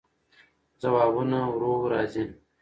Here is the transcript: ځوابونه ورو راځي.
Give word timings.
ځوابونه 0.81 1.39
ورو 1.53 1.71
راځي. 1.91 2.23